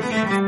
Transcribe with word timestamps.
Saludos, 0.00 0.47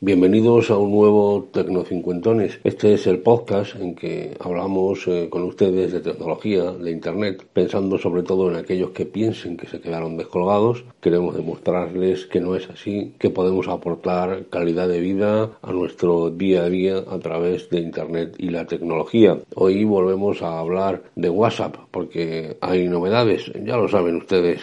bienvenidos 0.00 0.70
a 0.70 0.78
un 0.78 0.92
nuevo 0.92 1.48
Tecnocincuentones. 1.52 2.60
Este 2.64 2.94
es 2.94 3.06
el 3.06 3.20
podcast 3.20 3.76
en 3.76 3.94
que 3.94 4.36
hablamos 4.40 5.06
eh, 5.06 5.28
con 5.30 5.42
ustedes 5.42 5.92
de 5.92 6.00
tecnología, 6.00 6.72
de 6.72 6.90
Internet, 6.90 7.44
pensando 7.52 7.98
sobre 7.98 8.22
todo 8.22 8.50
en 8.50 8.56
aquellos 8.56 8.90
que 8.90 9.06
piensen 9.06 9.56
que 9.56 9.66
se 9.66 9.80
quedaron 9.80 10.16
descolgados. 10.16 10.84
Queremos 11.00 11.36
demostrarles 11.36 12.26
que 12.26 12.40
no 12.40 12.54
es 12.54 12.68
así, 12.70 13.14
que 13.18 13.30
podemos 13.30 13.68
aportar 13.68 14.46
calidad 14.50 14.88
de 14.88 15.00
vida 15.00 15.58
a 15.62 15.72
nuestro 15.72 16.30
día 16.30 16.64
a 16.64 16.68
día 16.68 16.98
a 16.98 17.18
través 17.18 17.68
de 17.70 17.80
Internet 17.80 18.34
y 18.38 18.50
la 18.50 18.66
tecnología. 18.66 19.38
Hoy 19.54 19.84
volvemos 19.84 20.42
a 20.42 20.58
hablar 20.58 21.02
de 21.16 21.30
WhatsApp 21.30 21.76
porque 21.90 22.56
hay 22.60 22.88
novedades, 22.88 23.50
ya 23.64 23.76
lo 23.76 23.88
saben 23.88 24.16
ustedes. 24.16 24.60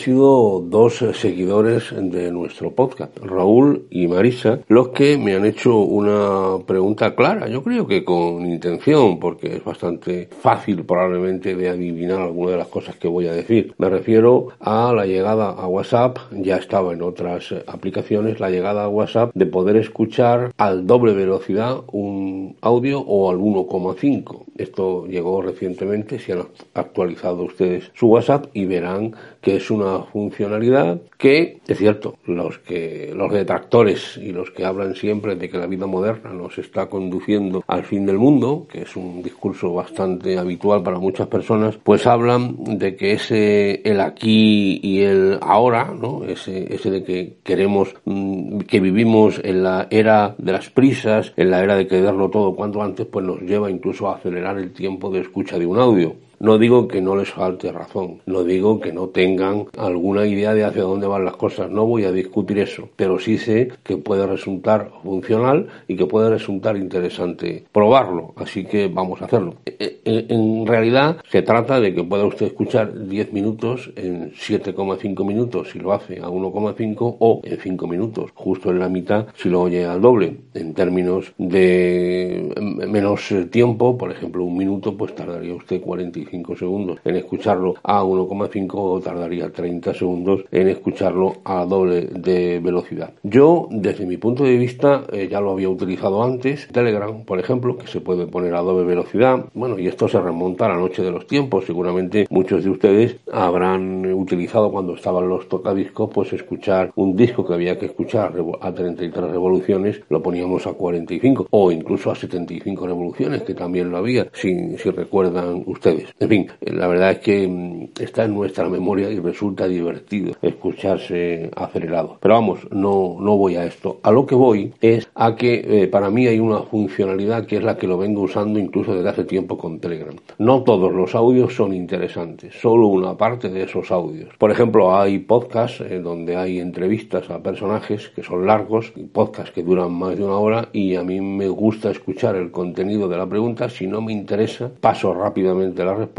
Sido 0.00 0.60
dos 0.60 1.04
seguidores 1.12 1.94
de 1.94 2.32
nuestro 2.32 2.72
podcast, 2.72 3.18
Raúl 3.18 3.86
y 3.90 4.08
Marisa, 4.08 4.60
los 4.68 4.88
que 4.88 5.18
me 5.18 5.34
han 5.34 5.44
hecho 5.44 5.76
una 5.76 6.64
pregunta 6.64 7.14
clara, 7.14 7.48
yo 7.48 7.62
creo 7.62 7.86
que 7.86 8.02
con 8.02 8.46
intención, 8.46 9.20
porque 9.20 9.56
es 9.56 9.64
bastante 9.64 10.28
fácil 10.40 10.84
probablemente 10.84 11.54
de 11.54 11.68
adivinar 11.68 12.22
alguna 12.22 12.52
de 12.52 12.56
las 12.56 12.68
cosas 12.68 12.96
que 12.96 13.08
voy 13.08 13.26
a 13.26 13.32
decir. 13.32 13.74
Me 13.76 13.90
refiero 13.90 14.48
a 14.58 14.92
la 14.94 15.04
llegada 15.04 15.50
a 15.50 15.66
WhatsApp, 15.66 16.16
ya 16.32 16.56
estaba 16.56 16.94
en 16.94 17.02
otras 17.02 17.54
aplicaciones, 17.66 18.40
la 18.40 18.50
llegada 18.50 18.84
a 18.84 18.88
WhatsApp 18.88 19.32
de 19.34 19.46
poder 19.46 19.76
escuchar 19.76 20.52
al 20.56 20.86
doble 20.86 21.12
velocidad 21.12 21.82
un 21.92 22.56
audio 22.62 23.00
o 23.00 23.30
al 23.30 23.36
1,5. 23.36 24.44
Esto 24.56 25.06
llegó 25.06 25.42
recientemente, 25.42 26.18
si 26.18 26.32
han 26.32 26.46
actualizado 26.72 27.42
ustedes 27.42 27.90
su 27.94 28.06
WhatsApp 28.06 28.46
y 28.54 28.64
verán 28.64 29.14
que 29.40 29.56
es 29.56 29.70
una 29.70 30.00
funcionalidad 30.02 31.00
que, 31.16 31.60
es 31.66 31.78
cierto, 31.78 32.16
los 32.26 32.58
que 32.58 33.12
los 33.14 33.32
detractores 33.32 34.16
y 34.16 34.32
los 34.32 34.50
que 34.50 34.64
hablan 34.64 34.94
siempre 34.94 35.36
de 35.36 35.48
que 35.48 35.58
la 35.58 35.66
vida 35.66 35.86
moderna 35.86 36.32
nos 36.32 36.58
está 36.58 36.86
conduciendo 36.86 37.62
al 37.66 37.84
fin 37.84 38.06
del 38.06 38.18
mundo, 38.18 38.66
que 38.70 38.82
es 38.82 38.96
un 38.96 39.22
discurso 39.22 39.72
bastante 39.72 40.38
habitual 40.38 40.82
para 40.82 40.98
muchas 40.98 41.28
personas, 41.28 41.78
pues 41.82 42.06
hablan 42.06 42.56
de 42.78 42.96
que 42.96 43.12
ese 43.12 43.82
el 43.82 44.00
aquí 44.00 44.80
y 44.82 45.02
el 45.02 45.38
ahora, 45.40 45.92
¿no? 45.98 46.24
Ese, 46.24 46.72
ese 46.72 46.90
de 46.90 47.04
que 47.04 47.36
queremos 47.42 47.94
mm, 48.04 48.60
que 48.60 48.80
vivimos 48.80 49.40
en 49.42 49.62
la 49.62 49.88
era 49.90 50.34
de 50.38 50.52
las 50.52 50.70
prisas, 50.70 51.32
en 51.36 51.50
la 51.50 51.62
era 51.62 51.76
de 51.76 51.86
quererlo 51.86 52.30
todo 52.30 52.54
cuanto 52.54 52.82
antes, 52.82 53.06
pues 53.06 53.24
nos 53.24 53.40
lleva 53.40 53.70
incluso 53.70 54.08
a 54.08 54.16
acelerar 54.16 54.58
el 54.58 54.72
tiempo 54.72 55.10
de 55.10 55.20
escucha 55.20 55.58
de 55.58 55.66
un 55.66 55.78
audio. 55.78 56.14
No 56.40 56.56
digo 56.56 56.88
que 56.88 57.02
no 57.02 57.16
les 57.16 57.28
falte 57.28 57.70
razón, 57.70 58.22
no 58.24 58.44
digo 58.44 58.80
que 58.80 58.94
no 58.94 59.08
tengan 59.08 59.66
alguna 59.76 60.24
idea 60.24 60.54
de 60.54 60.64
hacia 60.64 60.84
dónde 60.84 61.06
van 61.06 61.26
las 61.26 61.36
cosas, 61.36 61.70
no 61.70 61.84
voy 61.84 62.04
a 62.04 62.12
discutir 62.12 62.58
eso, 62.60 62.88
pero 62.96 63.18
sí 63.18 63.36
sé 63.36 63.72
que 63.82 63.98
puede 63.98 64.26
resultar 64.26 64.90
funcional 65.02 65.66
y 65.86 65.96
que 65.96 66.06
puede 66.06 66.30
resultar 66.30 66.78
interesante 66.78 67.64
probarlo, 67.70 68.32
así 68.36 68.64
que 68.64 68.88
vamos 68.88 69.20
a 69.20 69.26
hacerlo. 69.26 69.56
E, 69.66 70.00
e, 70.02 70.26
en 70.30 70.66
realidad 70.66 71.18
se 71.30 71.42
trata 71.42 71.78
de 71.78 71.94
que 71.94 72.04
pueda 72.04 72.24
usted 72.24 72.46
escuchar 72.46 73.06
10 73.06 73.34
minutos 73.34 73.92
en 73.96 74.32
7,5 74.32 75.26
minutos 75.26 75.68
si 75.72 75.78
lo 75.78 75.92
hace 75.92 76.20
a 76.20 76.28
1,5 76.30 77.16
o 77.18 77.42
en 77.44 77.58
5 77.58 77.86
minutos, 77.86 78.30
justo 78.34 78.70
en 78.70 78.78
la 78.78 78.88
mitad 78.88 79.26
si 79.34 79.50
lo 79.50 79.60
oye 79.60 79.84
al 79.84 80.00
doble. 80.00 80.38
En 80.54 80.72
términos 80.72 81.34
de 81.36 82.50
menos 82.88 83.28
tiempo, 83.50 83.98
por 83.98 84.10
ejemplo, 84.10 84.42
un 84.42 84.56
minuto, 84.56 84.96
pues 84.96 85.14
tardaría 85.14 85.54
usted 85.54 85.82
45 85.82 86.29
segundos 86.56 86.98
en 87.04 87.16
escucharlo 87.16 87.74
a 87.82 88.02
1,5 88.02 89.02
tardaría 89.02 89.50
30 89.50 89.94
segundos 89.94 90.44
en 90.50 90.68
escucharlo 90.68 91.36
a 91.44 91.64
doble 91.64 92.02
de 92.02 92.60
velocidad. 92.60 93.12
Yo, 93.22 93.68
desde 93.70 94.06
mi 94.06 94.16
punto 94.16 94.44
de 94.44 94.56
vista, 94.56 95.04
eh, 95.12 95.28
ya 95.30 95.40
lo 95.40 95.52
había 95.52 95.68
utilizado 95.68 96.22
antes, 96.22 96.68
Telegram, 96.72 97.24
por 97.24 97.38
ejemplo, 97.38 97.76
que 97.76 97.86
se 97.86 98.00
puede 98.00 98.26
poner 98.26 98.54
a 98.54 98.60
doble 98.60 98.84
velocidad. 98.84 99.46
Bueno, 99.54 99.78
y 99.78 99.88
esto 99.88 100.08
se 100.08 100.20
remonta 100.20 100.66
a 100.66 100.70
la 100.70 100.76
noche 100.76 101.02
de 101.02 101.10
los 101.10 101.26
tiempos. 101.26 101.64
Seguramente 101.64 102.26
muchos 102.30 102.64
de 102.64 102.70
ustedes 102.70 103.16
habrán 103.32 104.12
utilizado 104.12 104.70
cuando 104.70 104.94
estaban 104.94 105.28
los 105.28 105.48
tocadiscos, 105.48 106.10
pues 106.12 106.32
escuchar 106.32 106.92
un 106.96 107.16
disco 107.16 107.46
que 107.46 107.54
había 107.54 107.78
que 107.78 107.86
escuchar 107.86 108.32
a 108.60 108.72
33 108.72 109.30
revoluciones, 109.30 110.00
lo 110.08 110.22
poníamos 110.22 110.66
a 110.66 110.72
45 110.72 111.48
o 111.50 111.72
incluso 111.72 112.10
a 112.10 112.14
75 112.14 112.86
revoluciones, 112.86 113.42
que 113.42 113.54
también 113.54 113.90
lo 113.90 113.98
había, 113.98 114.28
si, 114.32 114.76
si 114.78 114.90
recuerdan 114.90 115.62
ustedes. 115.66 116.14
En 116.22 116.28
fin, 116.28 116.48
la 116.60 116.86
verdad 116.86 117.12
es 117.12 117.18
que 117.20 117.48
mm, 117.48 117.98
está 117.98 118.24
en 118.24 118.34
nuestra 118.34 118.68
memoria 118.68 119.08
y 119.08 119.18
resulta 119.18 119.66
divertido 119.66 120.34
escucharse 120.42 121.50
acelerado. 121.56 122.18
Pero 122.20 122.34
vamos, 122.34 122.70
no, 122.70 123.16
no 123.18 123.38
voy 123.38 123.56
a 123.56 123.64
esto. 123.64 124.00
A 124.02 124.10
lo 124.10 124.26
que 124.26 124.34
voy 124.34 124.70
es 124.82 125.08
a 125.14 125.34
que 125.34 125.64
eh, 125.64 125.86
para 125.86 126.10
mí 126.10 126.26
hay 126.26 126.38
una 126.38 126.58
funcionalidad 126.58 127.46
que 127.46 127.56
es 127.56 127.62
la 127.62 127.78
que 127.78 127.86
lo 127.86 127.96
vengo 127.96 128.20
usando 128.20 128.58
incluso 128.58 128.94
desde 128.94 129.08
hace 129.08 129.24
tiempo 129.24 129.56
con 129.56 129.80
Telegram. 129.80 130.14
No 130.36 130.62
todos 130.62 130.92
los 130.92 131.14
audios 131.14 131.54
son 131.54 131.72
interesantes, 131.72 132.54
solo 132.60 132.88
una 132.88 133.16
parte 133.16 133.48
de 133.48 133.62
esos 133.62 133.90
audios. 133.90 134.28
Por 134.36 134.50
ejemplo, 134.50 134.94
hay 134.94 135.20
podcasts 135.20 135.80
eh, 135.80 136.00
donde 136.00 136.36
hay 136.36 136.60
entrevistas 136.60 137.30
a 137.30 137.42
personajes 137.42 138.10
que 138.10 138.22
son 138.22 138.46
largos, 138.46 138.92
podcasts 139.10 139.52
que 139.52 139.62
duran 139.62 139.92
más 139.92 140.18
de 140.18 140.24
una 140.24 140.36
hora 140.36 140.68
y 140.74 140.96
a 140.96 141.02
mí 141.02 141.18
me 141.22 141.48
gusta 141.48 141.90
escuchar 141.90 142.36
el 142.36 142.50
contenido 142.50 143.08
de 143.08 143.16
la 143.16 143.26
pregunta. 143.26 143.70
Si 143.70 143.86
no 143.86 144.02
me 144.02 144.12
interesa, 144.12 144.70
paso 144.82 145.14
rápidamente 145.14 145.82
la 145.82 145.94
respuesta 145.94 146.09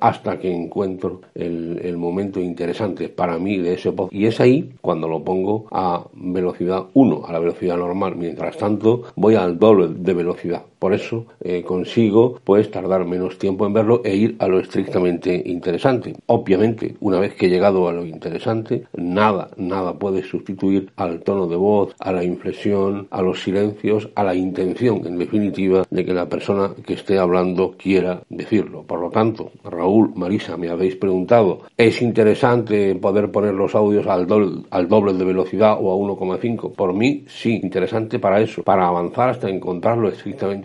hasta 0.00 0.38
que 0.38 0.52
encuentro 0.52 1.20
el, 1.34 1.96
momento 1.96 2.40
interesante 2.40 3.08
para 3.08 3.38
mí 3.38 3.58
de 3.58 3.74
ese 3.74 3.92
podcast. 3.92 4.14
Y 4.14 4.26
es 4.26 4.40
ahí 4.40 4.72
cuando 4.80 5.08
lo 5.08 5.24
pongo 5.24 5.66
a 5.72 6.04
velocidad 6.14 6.86
1, 6.94 7.26
a 7.26 7.32
la 7.32 7.38
velocidad 7.38 7.76
normal. 7.76 8.14
Mientras 8.16 8.56
tanto, 8.56 9.02
voy 9.16 9.34
al 9.34 9.58
doble 9.58 9.88
de 9.88 10.14
velocidad. 10.14 10.62
Por 10.78 10.94
eso 10.94 11.26
eh, 11.40 11.62
consigo 11.62 12.40
pues 12.44 12.70
tardar 12.70 13.04
menos 13.04 13.38
tiempo 13.38 13.66
en 13.66 13.72
verlo 13.72 14.02
e 14.04 14.14
ir 14.14 14.36
a 14.38 14.48
lo 14.48 14.60
estrictamente 14.60 15.42
interesante. 15.46 16.14
Obviamente, 16.26 16.96
una 17.00 17.18
vez 17.18 17.34
que 17.34 17.46
he 17.46 17.50
llegado 17.50 17.88
a 17.88 17.92
lo 17.92 18.04
interesante, 18.04 18.84
nada, 18.96 19.50
nada 19.56 19.98
puede 19.98 20.22
sustituir 20.22 20.90
al 20.96 21.20
tono 21.20 21.46
de 21.46 21.56
voz, 21.56 21.94
a 21.98 22.12
la 22.12 22.24
inflexión, 22.24 23.08
a 23.10 23.22
los 23.22 23.42
silencios, 23.42 24.08
a 24.14 24.24
la 24.24 24.34
intención, 24.34 25.06
en 25.06 25.18
definitiva, 25.18 25.84
de 25.90 26.04
que 26.04 26.14
la 26.14 26.28
persona 26.28 26.72
que 26.86 26.94
esté 26.94 27.18
hablando 27.18 27.74
quiera 27.76 28.22
decirlo. 28.28 28.82
Por 28.84 29.00
lo 29.00 29.10
tanto, 29.10 29.52
Raúl, 29.64 30.12
Marisa, 30.14 30.56
me 30.56 30.68
habéis 30.68 30.96
preguntado, 30.96 31.62
¿es 31.76 32.00
interesante 32.02 32.94
poder 32.96 33.30
poner 33.30 33.54
los 33.54 33.74
audios 33.74 34.06
al 34.06 34.26
doble, 34.26 34.62
al 34.70 34.88
doble 34.88 35.12
de 35.12 35.24
velocidad 35.24 35.76
o 35.80 35.92
a 35.92 35.96
1,5? 35.96 36.74
Por 36.74 36.92
mí, 36.94 37.24
sí, 37.26 37.60
interesante 37.62 38.18
para 38.18 38.40
eso, 38.40 38.62
para 38.62 38.86
avanzar 38.86 39.30
hasta 39.30 39.48
encontrar 39.48 39.98
lo 39.98 40.08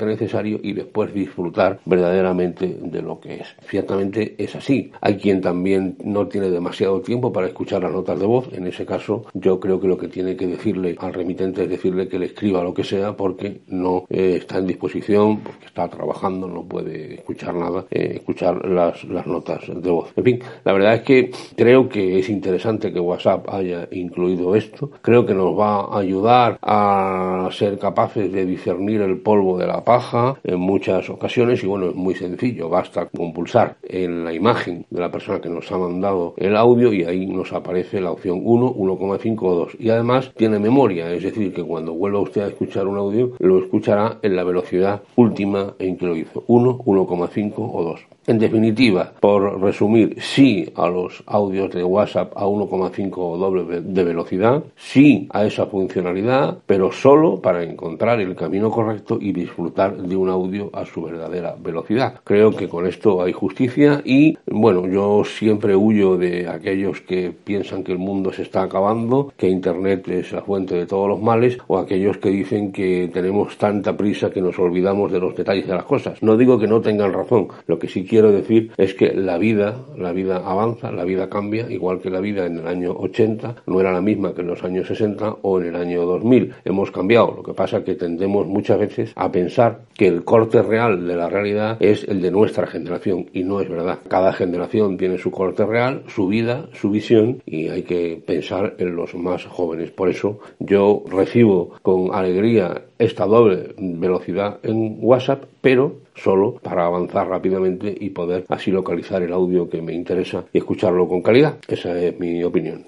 necesario 0.06 0.60
y 0.62 0.74
después 0.74 1.14
disfrutar 1.14 1.80
verdaderamente 1.86 2.78
de 2.82 3.02
lo 3.02 3.20
que 3.20 3.36
es. 3.36 3.56
Ciertamente 3.68 4.36
es 4.38 4.56
así. 4.56 4.92
Hay 5.02 5.18
quien 5.18 5.42
también 5.42 5.98
no 6.04 6.28
tiene 6.28 6.50
demasiado 6.50 7.02
tiempo 7.02 7.32
para 7.32 7.48
escuchar 7.48 7.84
las 7.84 7.92
notas 7.92 8.20
de 8.20 8.26
voz. 8.26 8.50
En 8.54 8.68
ese 8.68 8.86
caso, 8.86 9.26
yo 9.34 9.60
creo 9.60 9.80
que 9.80 9.88
lo 9.88 9.98
que 9.98 10.08
tiene 10.08 10.36
que 10.36 10.48
decirle 10.48 10.96
al 11.00 11.14
remitente 11.14 11.64
es 11.64 11.70
decirle 11.70 12.08
que 12.08 12.20
le 12.20 12.28
escriba 12.28 12.64
lo 12.64 12.74
que 12.74 12.84
sea 12.84 13.16
porque 13.16 13.62
no 13.68 14.06
eh, 14.10 14.38
está 14.38 14.58
en 14.58 14.68
disposición, 14.68 15.40
porque 15.40 15.66
está 15.66 15.88
trabajando, 15.88 16.48
no 16.48 16.64
puede 16.64 17.16
escuchar 17.16 17.56
nada, 17.56 17.86
eh, 17.92 18.14
escuchar 18.16 18.66
las, 18.68 19.04
las 19.06 19.28
notas 19.28 19.62
de 19.68 19.90
voz. 19.90 20.12
En 20.16 20.24
fin, 20.24 20.40
la 20.64 20.74
verdad 20.74 20.96
es 20.96 21.02
que 21.02 21.32
creo 21.56 21.90
que 21.90 22.20
es 22.20 22.30
interesante 22.30 22.92
que 22.92 23.00
WhatsApp 23.00 23.48
haya 23.50 23.88
incluido 23.92 24.56
esto. 24.56 24.92
Creo 25.02 25.26
que 25.26 25.34
nos 25.34 25.58
va 25.58 25.82
a 25.82 26.00
ayudar 26.00 26.58
a 26.62 27.50
ser 27.52 27.78
capaces 27.78 28.32
de 28.32 28.46
discernir 28.46 29.02
el 29.02 29.20
polvo 29.20 29.58
de 29.58 29.68
la 29.68 29.84
paja 29.94 30.40
en 30.44 30.60
muchas 30.60 31.08
ocasiones 31.12 31.64
y 31.64 31.68
bueno, 31.68 31.90
es 31.90 31.96
muy 31.96 32.16
sencillo, 32.16 32.68
basta 32.68 33.06
con 33.16 33.32
pulsar 33.32 33.76
en 33.84 34.26
la 34.26 34.34
imagen 34.34 34.88
de 34.90 35.00
la 35.00 35.12
persona 35.12 35.40
que 35.40 35.50
nos 35.50 35.72
ha 35.72 35.78
mandado 35.78 36.34
el 36.38 36.58
audio 36.58 36.92
y 36.92 37.04
ahí 37.04 37.28
nos 37.28 37.54
aparece 37.54 38.02
la 38.02 38.10
opción 38.10 38.42
1, 38.44 38.74
1,5 38.74 39.38
o 39.44 39.56
2 39.56 39.76
y 39.78 39.90
además 39.92 40.32
tiene 40.36 40.58
memoria, 40.58 41.12
es 41.12 41.22
decir, 41.22 41.54
que 41.54 41.62
cuando 41.62 41.94
vuelva 41.94 42.22
usted 42.22 42.42
a 42.42 42.48
escuchar 42.48 42.88
un 42.88 42.98
audio 42.98 43.34
lo 43.38 43.60
escuchará 43.60 44.18
en 44.24 44.36
la 44.36 44.44
velocidad 44.44 45.04
última 45.16 45.76
en 45.78 45.96
que 45.96 46.08
lo 46.08 46.16
hizo, 46.16 46.44
1, 46.48 46.80
1,5 46.80 47.54
o 47.58 47.84
2. 47.84 48.00
En 48.26 48.40
definitiva, 48.40 49.12
por 49.20 49.62
resumir, 49.62 50.16
sí 50.22 50.72
a 50.76 50.88
los 50.88 51.22
audios 51.28 51.72
de 51.72 51.84
WhatsApp 51.84 52.32
a 52.38 52.46
1,5 52.46 53.38
doble 53.38 53.82
de 53.82 54.04
velocidad, 54.04 54.64
sí 54.78 55.28
a 55.30 55.44
esa 55.44 55.66
funcionalidad, 55.66 56.58
pero 56.66 56.90
solo 56.94 57.42
para 57.42 57.64
encontrar 57.64 58.22
el 58.22 58.34
camino 58.34 58.72
correcto 58.72 59.18
y 59.20 59.34
disfrutar 59.34 59.83
de 59.92 60.16
un 60.16 60.30
audio 60.30 60.70
a 60.74 60.86
su 60.86 61.04
verdadera 61.04 61.56
velocidad. 61.60 62.22
Creo 62.24 62.52
que 62.52 62.68
con 62.68 62.88
esto 62.88 63.22
hay 63.22 63.34
justicia 63.34 64.02
y, 64.06 64.38
bueno, 64.46 64.88
yo 64.88 65.24
siempre 65.24 65.76
huyo 65.76 66.18
de 66.18 66.48
aquellos 66.48 67.02
que 67.02 67.32
piensan 67.32 67.84
que 67.84 67.92
el 67.92 68.00
mundo 68.00 68.32
se 68.32 68.44
está 68.44 68.64
acabando, 68.64 69.34
que 69.38 69.50
Internet 69.50 70.08
es 70.08 70.32
la 70.32 70.42
fuente 70.42 70.76
de 70.76 70.86
todos 70.86 71.08
los 71.08 71.22
males, 71.22 71.58
o 71.68 71.78
aquellos 71.78 72.18
que 72.18 72.30
dicen 72.30 72.72
que 72.72 73.10
tenemos 73.14 73.58
tanta 73.58 73.96
prisa 73.96 74.30
que 74.30 74.42
nos 74.42 74.58
olvidamos 74.60 75.12
de 75.12 75.20
los 75.20 75.36
detalles 75.36 75.68
de 75.68 75.74
las 75.74 75.86
cosas. 75.86 76.22
No 76.22 76.38
digo 76.38 76.60
que 76.60 76.68
no 76.68 76.82
tengan 76.82 77.14
razón, 77.14 77.48
lo 77.68 77.80
que 77.80 77.88
sí 77.88 78.06
quiero 78.06 78.32
decir 78.32 78.72
es 78.78 78.94
que 78.94 79.14
la 79.14 79.38
vida, 79.38 79.76
la 79.98 80.12
vida 80.12 80.38
avanza, 80.38 80.92
la 80.92 81.04
vida 81.04 81.30
cambia, 81.30 81.70
igual 81.70 82.00
que 82.00 82.10
la 82.10 82.20
vida 82.20 82.46
en 82.46 82.60
el 82.60 82.68
año 82.68 82.92
80 82.92 83.56
no 83.66 83.80
era 83.80 83.92
la 83.92 84.02
misma 84.02 84.34
que 84.34 84.42
en 84.42 84.48
los 84.48 84.64
años 84.64 84.88
60 84.88 85.38
o 85.42 85.60
en 85.60 85.68
el 85.68 85.76
año 85.76 86.06
2000. 86.06 86.54
Hemos 86.66 86.92
cambiado. 86.92 87.34
Lo 87.38 87.44
que 87.44 87.54
pasa 87.54 87.84
que 87.84 87.96
tendemos 87.96 88.48
muchas 88.48 88.80
veces 88.80 89.14
a 89.16 89.32
pensar 89.32 89.73
que 89.96 90.08
el 90.08 90.24
corte 90.24 90.62
real 90.62 91.08
de 91.08 91.16
la 91.16 91.30
realidad 91.30 91.78
es 91.80 92.04
el 92.04 92.22
de 92.22 92.32
nuestra 92.32 92.68
generación 92.68 93.28
y 93.34 93.44
no 93.44 93.62
es 93.62 93.70
verdad. 93.70 94.00
Cada 94.08 94.34
generación 94.34 94.98
tiene 94.98 95.18
su 95.18 95.32
corte 95.32 95.66
real, 95.66 96.04
su 96.08 96.28
vida, 96.28 96.68
su 96.74 96.90
visión 96.90 97.42
y 97.46 97.70
hay 97.70 97.84
que 97.84 98.22
pensar 98.26 98.76
en 98.78 98.96
los 98.96 99.16
más 99.16 99.46
jóvenes. 99.46 99.92
Por 99.92 100.10
eso 100.10 100.40
yo 100.60 101.04
recibo 101.08 101.76
con 101.82 102.14
alegría 102.14 102.84
esta 102.98 103.26
doble 103.26 103.74
velocidad 103.78 104.60
en 104.64 104.98
WhatsApp, 105.02 105.44
pero 105.62 105.98
solo 106.16 106.56
para 106.62 106.86
avanzar 106.86 107.28
rápidamente 107.28 107.94
y 108.00 108.10
poder 108.10 108.46
así 108.50 108.72
localizar 108.72 109.22
el 109.22 109.34
audio 109.34 109.70
que 109.70 109.82
me 109.82 109.94
interesa 109.94 110.46
y 110.54 110.60
escucharlo 110.60 111.08
con 111.08 111.22
calidad. 111.22 111.58
Esa 111.68 111.98
es 112.00 112.20
mi 112.20 112.44
opinión. 112.44 112.86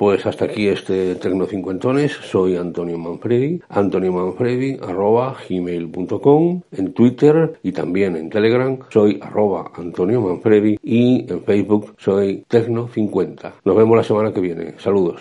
Pues 0.00 0.24
hasta 0.24 0.46
aquí 0.46 0.66
este 0.68 1.14
Tecno 1.16 1.44
Cincuentones. 1.44 2.12
Soy 2.12 2.56
Antonio 2.56 2.96
Manfredi, 2.96 3.60
Antonio 3.68 4.10
Manfredi 4.10 4.78
arroba 4.80 5.36
gmail.com, 5.46 6.62
en 6.72 6.94
Twitter 6.94 7.60
y 7.62 7.72
también 7.72 8.16
en 8.16 8.30
Telegram 8.30 8.78
soy 8.88 9.18
arroba 9.20 9.70
Antonio 9.74 10.22
Manfredi 10.22 10.78
y 10.82 11.30
en 11.30 11.42
Facebook 11.42 11.96
soy 11.98 12.46
Tecno50. 12.48 13.52
Nos 13.62 13.76
vemos 13.76 13.94
la 13.94 14.02
semana 14.02 14.32
que 14.32 14.40
viene. 14.40 14.72
Saludos. 14.78 15.18